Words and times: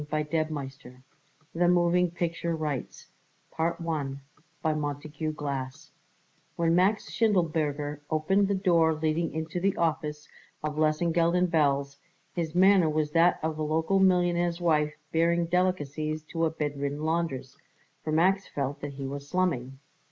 CHAPTER 0.09 0.45
SEVEN 0.49 1.03
THE 1.53 1.67
MOVING 1.67 2.09
PICTURE 2.09 2.55
WRITES 2.55 3.05
When 3.55 4.19
Max 6.75 7.11
Schindelberger 7.11 7.99
opened 8.09 8.47
the 8.47 8.55
door 8.55 8.95
leading 8.95 9.31
into 9.31 9.59
the 9.59 9.77
office 9.77 10.27
of 10.63 10.77
Lesengeld 10.79 11.47
& 11.47 11.47
Belz 11.51 11.97
his 12.33 12.55
manner 12.55 12.89
was 12.89 13.11
that 13.11 13.39
of 13.43 13.57
the 13.57 13.63
local 13.63 13.99
millionaire's 13.99 14.59
wife 14.59 14.95
bearing 15.11 15.45
delicacies 15.45 16.23
to 16.31 16.45
a 16.45 16.49
bedridden 16.49 17.03
laundress, 17.03 17.55
for 18.03 18.11
Max 18.11 18.47
felt 18.47 18.81
that 18.81 18.93
he 18.93 19.05
was 19.05 19.29
slumming. 19.29 19.77